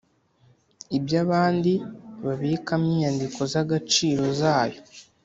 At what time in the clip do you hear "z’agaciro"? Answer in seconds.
3.53-4.25